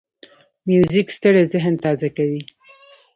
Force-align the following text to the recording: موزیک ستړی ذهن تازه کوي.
موزیک 0.67 1.07
ستړی 1.17 1.43
ذهن 1.53 1.73
تازه 1.83 2.09
کوي. 2.17 2.41